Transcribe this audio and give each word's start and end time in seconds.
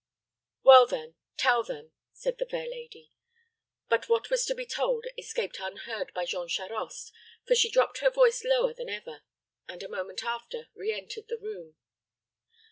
"Well, 0.63 0.87
then, 0.87 1.13
tell 1.37 1.63
them," 1.63 1.91
said 2.11 2.39
the 2.39 2.47
fair 2.47 2.65
lady; 2.67 3.11
but 3.87 4.09
what 4.09 4.31
was 4.31 4.45
to 4.45 4.55
be 4.55 4.65
told 4.65 5.05
escaped 5.15 5.59
unheard 5.59 6.11
by 6.15 6.25
Jean 6.25 6.47
Charost; 6.47 7.11
for 7.45 7.53
she 7.53 7.69
dropped 7.69 7.99
her 7.99 8.09
voice 8.09 8.43
lower 8.43 8.73
than 8.73 8.89
ever, 8.89 9.21
and, 9.67 9.83
a 9.83 9.87
moment 9.87 10.23
after, 10.23 10.69
re 10.73 10.91
entered 10.91 11.27
the 11.27 11.37
room. 11.37 11.75